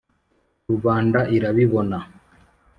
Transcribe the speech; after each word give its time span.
Rubanda 0.69 1.19
irabibona 1.35 1.97